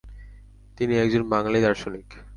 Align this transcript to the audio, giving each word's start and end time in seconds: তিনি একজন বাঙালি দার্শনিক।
তিনি 0.77 0.93
একজন 0.97 1.21
বাঙালি 1.29 1.59
দার্শনিক। 1.61 2.07